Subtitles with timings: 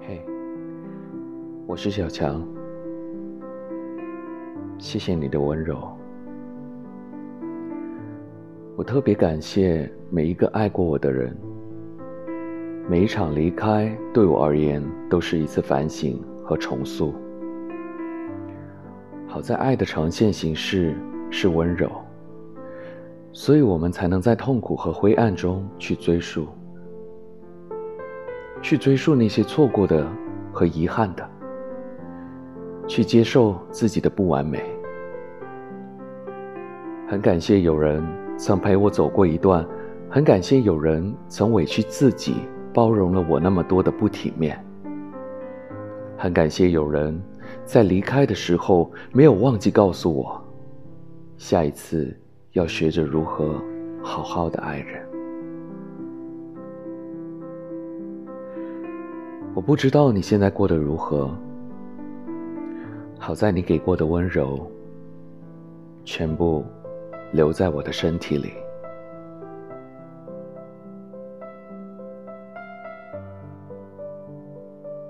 [0.00, 0.24] 嘿
[1.66, 2.42] 我是小强
[4.78, 5.76] 谢谢你的温柔。
[8.74, 11.36] 我特别感谢每一个爱过我的人
[12.88, 17.12] 每一场离开对我而言都是一次反省和重塑。
[19.26, 20.96] 好在爱的呈现形式
[21.30, 21.90] 是温柔
[23.30, 26.48] 所以我们才能在痛苦和灰暗中去追溯。
[28.62, 30.06] 去追溯那些错过的
[30.52, 31.28] 和遗憾的。
[32.86, 34.64] 去接受自己的不完美。
[37.06, 38.02] 很感谢有人
[38.38, 39.62] 曾陪我走过一段，
[40.08, 42.36] 很感谢有人曾委屈自己
[42.72, 44.58] 包容了我那么多的不体面。
[46.16, 47.22] 很感谢有人
[47.62, 50.42] 在离开的时候没有忘记告诉我，
[51.36, 52.18] 下一次
[52.52, 53.62] 要学着如何
[54.02, 55.06] 好好的爱人。
[59.54, 61.30] 我不知道你现在过得如何。
[63.18, 64.70] 好在你给过的温柔，
[66.04, 66.64] 全部
[67.32, 68.52] 留在我的身体里。